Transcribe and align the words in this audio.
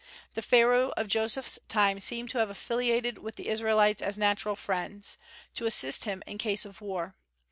The 0.33 0.41
Pharaoh 0.41 0.91
of 0.97 1.07
Joseph's 1.07 1.59
time 1.69 1.99
seems 1.99 2.31
to 2.31 2.39
have 2.39 2.49
affiliated 2.49 3.19
with 3.19 3.35
the 3.35 3.49
Israelites 3.49 4.01
as 4.01 4.17
natural 4.17 4.55
friends, 4.55 5.19
to 5.53 5.67
assist 5.67 6.05
him 6.05 6.23
in 6.25 6.39
case 6.39 6.65
of 6.65 6.81
war. 6.81 7.13